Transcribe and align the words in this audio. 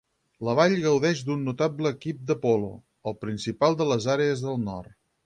La 0.45 0.53
vall 0.59 0.71
gaudeix 0.85 1.19
d'un 1.27 1.43
notable 1.49 1.91
equip 1.97 2.23
de 2.31 2.37
polo, 2.47 2.71
el 3.13 3.17
principal 3.27 3.79
de 3.83 3.89
les 3.91 4.09
Àrees 4.15 4.43
del 4.49 4.59
Nord. 4.65 4.99